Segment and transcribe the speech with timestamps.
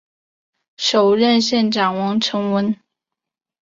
[0.77, 2.75] 首任县长王成文。